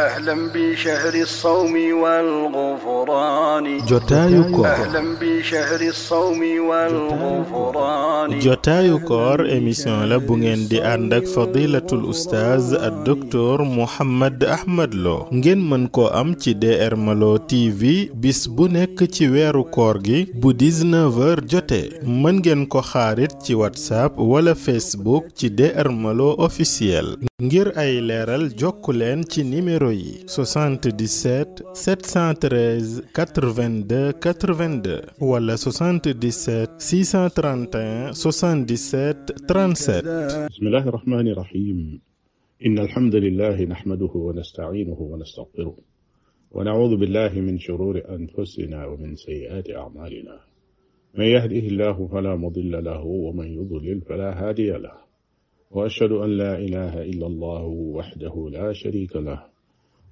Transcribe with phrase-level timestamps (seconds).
[0.00, 10.36] أهلا بشهر الصوم والغفران jotaayu koor أهلا بشهر الصوم والغفران jotaayu koor émission la bu
[10.38, 16.30] ngeen di ànd ak fadilatul oustaz ak docteur Mouhammad Ahmad Lo ngeen mën koo am
[16.42, 17.82] ci DR Malo TV
[18.22, 21.86] bis bu nekk ci weeru koor gi bu 19h jotee
[22.22, 27.08] mën ngeen ko xaarit ci whatsapp wala facebook ci DR Malo officiel
[27.42, 38.12] ngir ay leeral jokku leen ci numéro yi 77 713 82 82 wala 77 631
[38.12, 42.00] 77 37 بسم الله الرحمن الرحيم
[42.66, 45.76] إن الحمد لله نحمده ونستعينه ونستغفره
[46.52, 50.36] ونعوذ بالله من شرور أنفسنا ومن سيئات أعمالنا
[51.14, 54.92] من يهده الله فلا مضل له ومن يضلل فلا هادي له
[55.70, 57.62] وأشهد أن لا إله إلا الله
[57.96, 59.57] وحده لا شريك له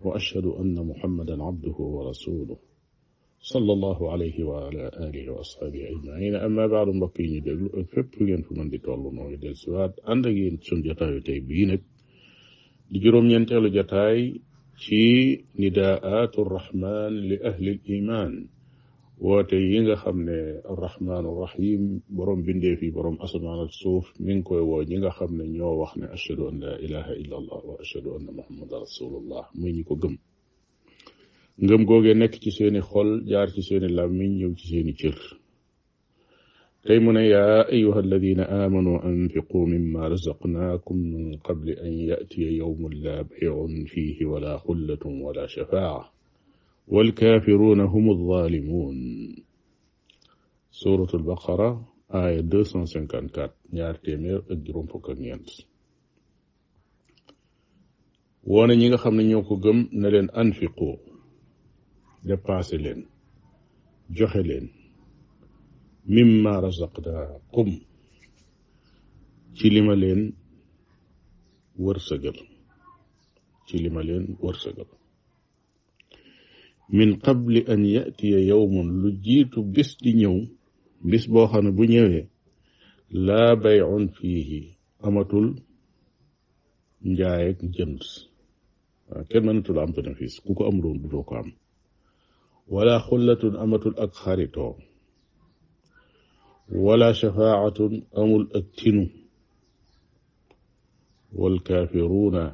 [0.00, 2.56] وأشهد أن محمدا عبده ورسوله.
[3.40, 6.34] صلى الله عليه وعلى آله وأصحابه أجمعين.
[6.34, 7.66] أما بعد مبكين دلو
[8.42, 11.82] فمن ذكر الله نوع دسوات عند جين جتاي تيبينك
[12.90, 14.40] لجروم ينتقل جتاي
[14.76, 18.46] شي نداءات الرحمن لأهل الإيمان.
[19.24, 20.38] Woote yi nga xam ne
[20.72, 21.82] arrahmaanu rahim
[22.16, 25.44] borom bindeef yi borom asamaan ak suuf mi ngi koy woo ñi nga xam ne
[25.56, 29.72] ñoo wax ne ashhadu an la ilaha illa allah wa ashhadu anna muhammadan rasulullah muy
[29.76, 30.14] ñi ko gëm
[31.64, 35.16] ngëm googee nekk ci seeni xol jaar ci seeni làmmiñ ñëw ci seeni cër
[36.86, 42.92] tey mu ne yaa ayuha alladina amanu anfiqu mimma razaqnaakum min qabli an yatiya yawmun
[43.04, 46.04] la bayun fihi wala xullatun wala shafaa
[46.94, 48.96] walkaafiruuna hum alzalimun
[50.70, 51.68] suratul baqara
[52.18, 55.48] aaya 254 ñaar téeméer ak juróom fukk ak ñeent
[58.50, 60.88] woone ñi nga xam ne ñoo ko gëm ne leen anfiqu
[62.28, 63.00] dépensé leen
[64.16, 64.66] joxe leen
[66.14, 67.70] mimma razaqnaakum
[69.56, 70.20] ci li ma leen
[71.84, 72.38] wërsëgal
[73.66, 74.90] ci li ma leen wërsëgal
[76.88, 80.46] من قبل أن يأتي يوم لجيت بس دنيو
[81.04, 82.26] بس بوخان بنيوه
[83.10, 84.76] لا بيع فيه.
[85.04, 85.62] أمتل
[87.02, 88.28] جايك جنس.
[89.32, 90.40] كن من تل أمت نفيس.
[90.40, 91.52] كوكو أمرون بدوك أم
[92.68, 94.50] ولا خلة أمتل أكخاري
[96.72, 97.74] ولا شفاعة
[98.18, 99.06] أمل أكتنو
[101.32, 102.52] والكافرون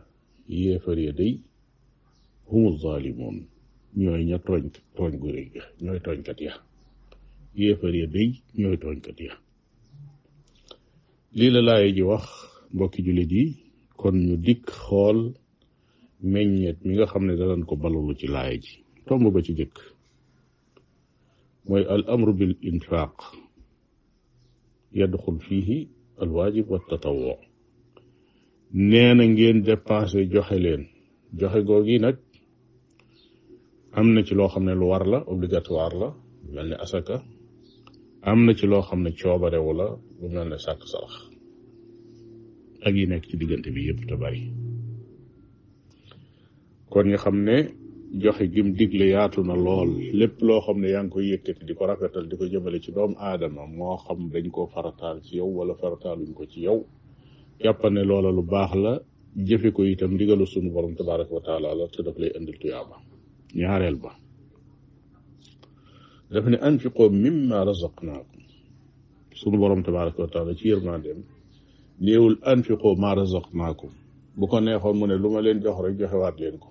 [0.48, 1.40] يفر يدي
[2.48, 3.51] هم الظالمون.
[4.00, 4.64] Ñooy ña tooñ
[4.96, 5.48] tooñ gu rëy
[5.84, 6.54] ñooy tooñkat ya.
[7.58, 8.30] Yéefar ya day
[8.60, 9.32] ñooy tooñkat ya.
[11.36, 12.24] Lii la laay ji wax
[12.74, 13.44] mbokki jullit yi
[14.00, 15.18] kon ñu dikk xool
[16.32, 18.74] meññeet mi nga xam ne danañ ko balalu ci laay ji.
[19.06, 19.76] Tomb ba ci jëkk
[21.68, 23.14] mooy al amru bil infaq
[24.98, 25.78] yadxul fiihi
[26.20, 27.34] al waajib wa tatawu
[28.90, 30.82] nee ngeen dépensé joxe leen.
[31.38, 32.16] Joxe googi nag
[33.98, 36.08] am na ci loo xam ne lu war la obligatoire la
[36.54, 37.16] mel ne asaka.
[38.24, 39.86] Am na ci loo xam ne coobarewu la
[40.20, 41.14] lu mel ne sàkk sarax.
[42.86, 44.14] Ak yi nekk ci diggante bi yëpp te
[46.92, 47.56] kon nga xam ne
[48.22, 49.90] joxe gim digle yaatu na lool.
[50.20, 52.90] Lépp loo xam ne yaa ngi koy yëkkati di ko rafetal di ko jëmale ci
[52.92, 56.78] doomu aadama moo xam dañ koo farataal ci yow wala farataaluñ ko ci yow.
[57.62, 58.92] Jàpp ne loola lu baax la
[59.48, 62.96] jëfe ko itam ndigalu sunu borom tabaraka wa taala la te daf lay indil tuyaaba.
[63.58, 64.12] Ñaareel ba.
[66.32, 68.40] Daf ne anfiqoo mimma razaqnaakum.
[69.40, 71.20] Sunu borom tabaraka wa taala ci yërmandeem
[72.04, 73.92] néewul anfiqoo ma razaqnaakum.
[74.38, 76.68] Bu ko neexoon mu ne lu ma leen jox rek joxewaat leen ko.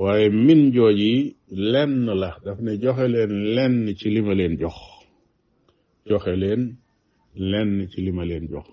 [0.00, 1.12] Waaye min jooji
[1.72, 4.76] lenn la daf ne joxe leen lenn ci li leen jox.
[6.08, 6.62] Joxe leen
[7.50, 8.66] lenn ci li ma leen jox.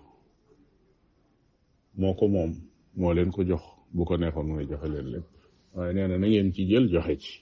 [1.99, 2.51] Moo ko moom
[2.99, 3.63] moo leen ko jox.
[3.95, 5.36] Bu ko neexoon mu ne joxe leen lépp.
[5.73, 7.33] Waaye nee na na ngeen ci jël joxe ci.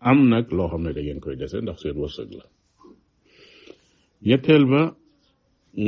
[0.00, 2.44] Am nag loo xam ne da ngeen koy dese ndax seen wërsëg la.
[4.28, 4.82] Ñetteel ba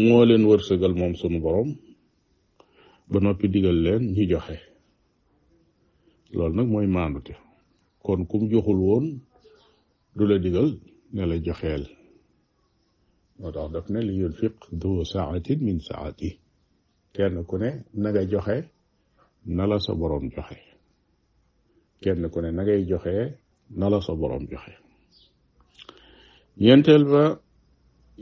[0.08, 1.70] moo leen wërsëgal moom sunu borom
[3.10, 4.56] ba noppi digal leen ñi joxe.
[6.34, 7.34] Loolu nag mooy maandute.
[8.04, 9.06] Kon kum joxul woon
[10.16, 10.68] du la digal
[11.14, 11.84] ne la joxeel.
[13.38, 16.30] Moo tax daf ne li yunfiq du saatin min saati.
[17.14, 17.70] Kenn ku ne
[18.00, 18.56] na nga joxe
[19.56, 20.69] na la sa boroom joxe.
[22.02, 23.14] Kenn ku ne na ngay joxe
[23.78, 24.72] na la sa boroom joxe
[26.60, 27.22] ñeenteel ba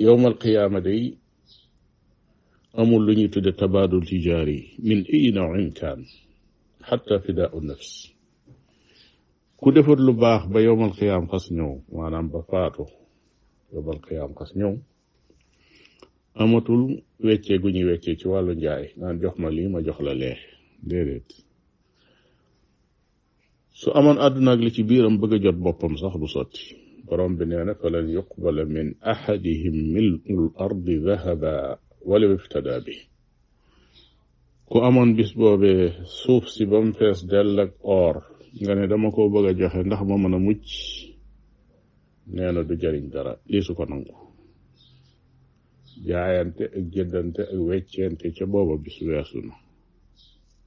[0.04, 1.02] yowmal qiyaama day
[2.80, 6.00] amul lu ñuy tudde tabaadul tijaari min ay nawin kaan
[6.88, 7.90] xatta fidaau nafs
[9.60, 12.84] ku defut lu baax ba yowmal xiyaam xas ñëw maanaam ba faatu
[13.72, 14.74] yowmal xiyaam xas ñëw
[16.42, 16.82] amatul
[17.26, 20.38] weccee gu ñuy weccee ci wàllu njaay naan jox ma lii ma jox la lee
[20.88, 21.28] déedéet
[23.80, 26.62] su amoon àdduna ak li ci biiram bëgg jot boppam sax du sotti
[27.06, 31.52] borom bi nee na falan yuqbala min ahadihim mil'ul ardi dahaba
[32.08, 32.94] walaw iftada bi
[34.70, 35.82] ku amoon bis boobee
[36.20, 38.16] suuf si ba mu fees dell ak or
[38.62, 40.66] nga ne dama ko bëgg joxe ndax ma mën mucc
[42.34, 44.14] nee na du jariñ dara lii su ko nangu
[46.08, 49.54] jaayante ak jëndante ak weccente ca booba bis weesu na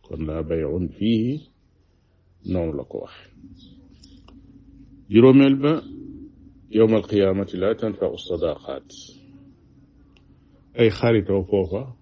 [0.06, 1.28] kon laa bayun fii
[2.46, 3.12] نون لكوخ
[5.10, 5.82] جروم الب
[6.72, 8.94] يوم القيامة لا تنفع الصداقات
[10.80, 11.96] أي خارطو فوفا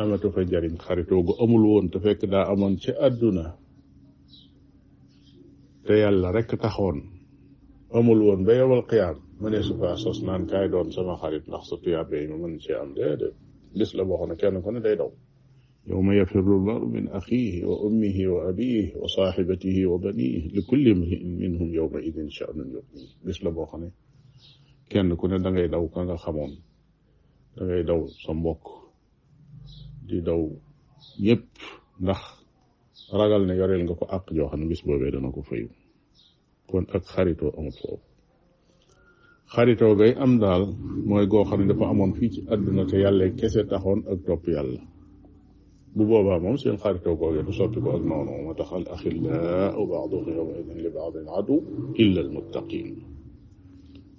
[0.00, 3.58] أما تفجرين خارطو أمول وون تفك دا أمون شي أدونا
[5.86, 7.10] تيال رك تخون
[7.94, 12.58] أمول وون بيوم القيامة من يسوف أساس نان كاي دون سما خارط نخصو تيابين من
[12.58, 12.94] شي أم
[13.80, 14.96] بس لبوخنا كانو كنا دي
[15.88, 20.94] يوم يفر المرء من أخيه وأمه وأبيه وصاحبته وبنيه لكل
[21.40, 23.08] منهم يومئذ شأن يغنيه.
[23.24, 23.90] بس لبو خاني
[24.90, 26.58] كان كنا دغاي داو كان خامون
[27.56, 28.64] دغاي داو سمبوك
[30.08, 30.50] دي دو
[31.20, 31.44] يب
[32.00, 32.42] نخ
[33.12, 35.68] راغال ني يوريل في اك جو خاني بس بوبي دانا كو فايو
[36.66, 38.00] كون اك خاريتو ام فوف
[39.46, 40.76] خاريتو غاي ام دال
[41.06, 44.97] موي غو خاني دا فا امون في ادنا تا يالله كيسه تاخون اك توب يالله
[45.98, 49.82] bu boobaa moom seen xaritoo googee du soppi ko ak noonu moo tax al axillaau
[49.92, 51.54] baaduhum yawma idin li baadin adu
[52.02, 52.88] illa al muttaqin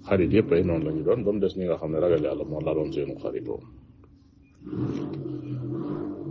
[0.06, 2.90] xarit yëpp ay noonu la ñu doon des ñi xam ne ragal yàlla moo laloon
[2.94, 3.58] seenu xaritoo.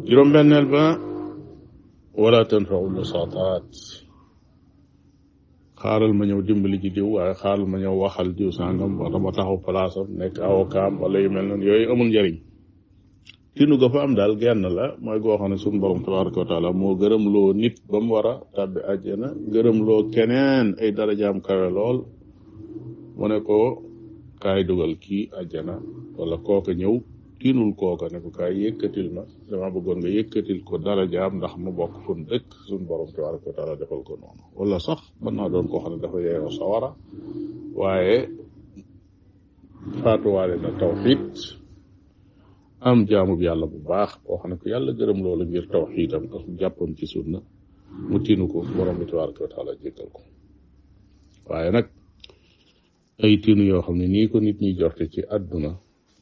[0.07, 0.83] Juróom-benneel ba
[2.21, 3.69] wala tanfau musaataat
[5.81, 9.29] xaaral ma ñëw dimbali ji diw waaye xaaral ma ñëw waxal diw sàngam wala ma
[9.37, 12.37] taxaw palaasam nekk avocat wala yu mel noonu yooyu amul njariñ.
[13.59, 16.47] Tinu ga fa am daal genn la mooy goo xam ne suñu borom tabaraka wa
[16.51, 20.89] taala moo gërëm loo nit ba mu war a tàbbi àjjana gërëm loo keneen ay
[20.97, 21.97] darajaam kawe lool.
[23.17, 23.57] Mu ne ko
[24.41, 25.75] kaay dugal kii àjjana
[26.17, 26.95] wala kooka ñëw
[27.39, 31.71] tinul kooka ne ko kaay yëkkatil ma dama bëggoon nga yëkkatil ko darajaam ndax mu
[31.79, 34.43] bokk fun dëkk suñu borom tabaraka wa taala defal ko noonu.
[34.57, 36.89] Wala sax mën naa doon koo xam ne dafa yeeyoo sawara
[37.75, 38.17] waaye
[40.03, 41.27] faatuwaale na tawxid
[42.81, 46.43] am jaamu yàlla bu baax koo xam ne ko yàlla gërëm loolu ngir tawxiidam ak
[46.59, 47.39] jàppam ci sunna
[48.09, 50.21] mu tinu ko borom bi tabaraka wa taala jéggal ko.
[51.47, 51.87] Waaye nag
[53.23, 55.71] ay tinu yoo xam ne nii ko nit ñi jorte ci àdduna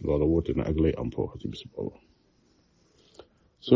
[0.06, 1.36] loola wuute na ak lay am foofu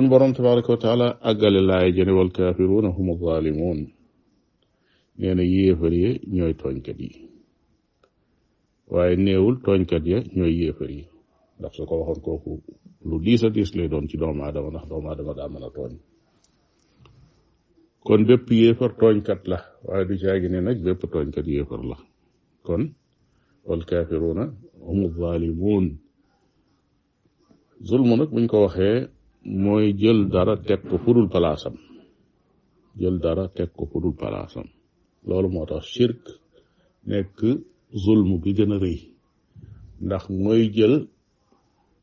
[0.09, 3.79] borom tabaraka wa taala àggale laay wal kaafiruuna hum zaalimuun.
[5.19, 7.11] Nee na yéefar yi ñooy tooñkat yi.
[8.91, 10.89] Waaye néewul tooñkat ya ñooy yéefar
[11.61, 12.51] ndax su ko waxoon kooku
[13.09, 15.69] lu diis a diis lay doon ci doomu aadama ndax doomu aadama daa mën a
[15.77, 15.93] tooñ
[18.05, 21.97] kon bépp yéefar tooñkat la waaye du caagi ne nag bépp tooñkat yéefar la
[22.65, 22.83] kon
[23.67, 24.43] wal kaafiruuna
[24.87, 25.85] hum zaalimuun
[27.87, 28.97] zulmu nag buñ ko waxee
[29.63, 31.75] mooy jël dara teg ko fudul palaasam
[32.99, 34.67] jël dara teg ko fudul palaasam
[35.27, 36.21] loolu moo tax shirk
[37.09, 37.37] nekk
[38.03, 38.99] zulmu bi gën a rëy
[40.05, 40.95] ndax mooy jël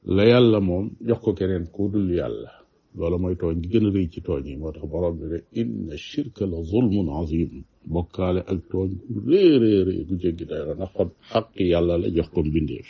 [0.04, 2.50] la yàlla moom jox ko keneen ku dul yàlla.
[2.96, 5.38] Loolu mooy tooñ gi gën a rëy ci tooñ yi moo tax borom bi ne
[5.60, 7.50] inna shirka la zulmun azim.
[7.92, 12.28] Bokkaale ak tooñ gu réeréerée gu jéggi day la ndax kon xaqi yàlla la jox
[12.32, 12.88] ko mbindeef.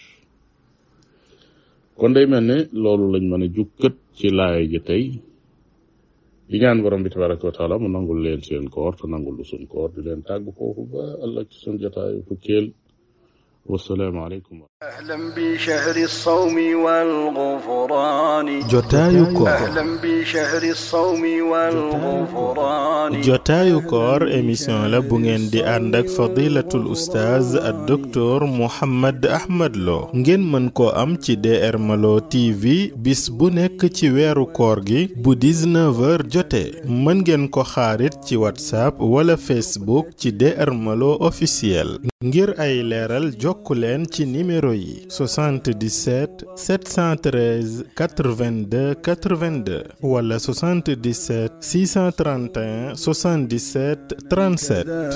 [1.98, 5.04] Kon day mel ne loolu lañ mën a jukkat ci laaya ji tey.
[6.48, 9.44] Di ñaan borom bi tabaraka wa taala mu nangul leen seen koor te nangul lu
[9.50, 9.88] suñ koor.
[9.94, 12.66] Di leen tàgg foofu ba ëllëg ci suñ jotaayu fukkeel.
[13.68, 18.60] والسلام عليكم أهلا بشهر الصوم والغفران.
[18.68, 23.20] جوتايوكو أهلا بشهر الصوم والغفران.
[23.20, 31.14] جوتايوكو اميسيون لا بوغين دي اندك فضيله الاستاذ الدكتور محمد احمد لو نين منكو ام
[31.16, 33.48] تي دي ارملو تي في بيس بو
[33.78, 40.30] تي ويرو كورغي بو 19 جوتي من نين كو خاريت تي واتساب ولا فيسبوك تي
[40.30, 48.94] دي ارملو اوفيسيال غير اي ليرال جوك jokku leen ci numéro yi 77 713 82
[48.94, 53.96] 82 wala 77 631 77
[54.30, 55.12] 37